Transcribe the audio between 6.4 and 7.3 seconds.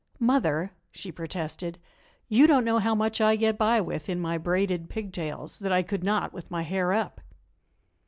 my hair up."